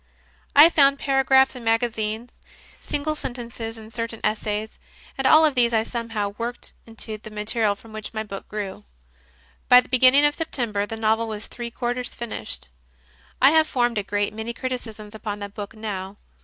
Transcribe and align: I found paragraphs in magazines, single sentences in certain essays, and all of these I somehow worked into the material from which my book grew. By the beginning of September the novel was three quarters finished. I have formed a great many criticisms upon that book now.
I 0.55 0.67
found 0.71 0.97
paragraphs 0.97 1.55
in 1.55 1.63
magazines, 1.63 2.33
single 2.79 3.13
sentences 3.15 3.77
in 3.77 3.91
certain 3.91 4.19
essays, 4.23 4.79
and 5.15 5.27
all 5.27 5.45
of 5.45 5.53
these 5.53 5.73
I 5.73 5.83
somehow 5.83 6.29
worked 6.39 6.73
into 6.87 7.19
the 7.19 7.29
material 7.29 7.75
from 7.75 7.93
which 7.93 8.11
my 8.11 8.23
book 8.23 8.47
grew. 8.47 8.83
By 9.69 9.79
the 9.79 9.89
beginning 9.89 10.25
of 10.25 10.33
September 10.33 10.87
the 10.87 10.97
novel 10.97 11.27
was 11.27 11.45
three 11.45 11.69
quarters 11.69 12.09
finished. 12.09 12.69
I 13.39 13.51
have 13.51 13.67
formed 13.67 13.99
a 13.99 14.03
great 14.03 14.33
many 14.33 14.53
criticisms 14.53 15.13
upon 15.13 15.37
that 15.37 15.53
book 15.53 15.75
now. 15.75 16.17